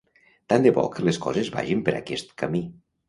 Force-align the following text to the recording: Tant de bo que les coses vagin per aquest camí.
Tant 0.53 0.63
de 0.67 0.71
bo 0.77 0.85
que 0.95 1.05
les 1.07 1.19
coses 1.25 1.53
vagin 1.59 1.85
per 1.91 1.95
aquest 1.99 2.35
camí. 2.45 2.63